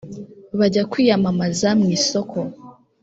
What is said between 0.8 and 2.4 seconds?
kwiyamamaza mu isoko